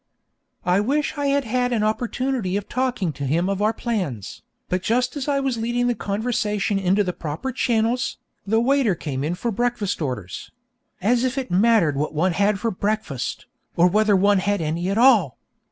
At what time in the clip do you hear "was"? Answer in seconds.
5.39-5.59